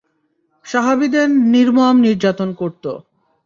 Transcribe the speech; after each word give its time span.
সাহাবীদের 0.65 1.27
নির্মম 1.53 1.95
নির্যাতন 1.99 2.49
করত। 2.53 2.83